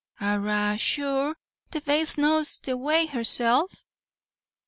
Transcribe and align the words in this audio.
"Arrah 0.19 0.77
sure, 0.79 1.35
the 1.69 1.79
baste 1.81 2.17
knows 2.17 2.57
the 2.57 2.75
way 2.75 3.05
herself." 3.05 3.83